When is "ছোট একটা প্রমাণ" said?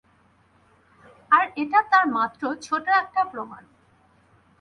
2.61-3.63